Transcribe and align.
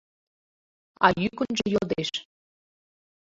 А 1.05 1.07
йӱкынжӧ 1.21 1.65
йодеш: 1.73 2.09